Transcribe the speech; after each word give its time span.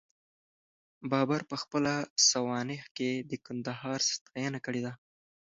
بابر 1.11 1.41
په 1.49 1.55
خپله 1.61 1.93
سوانح 2.29 2.81
کي 2.97 3.11
د 3.29 3.31
کندهار 3.45 3.99
ستاینه 4.13 4.59
کړې 4.65 4.81
ده. 4.85 4.93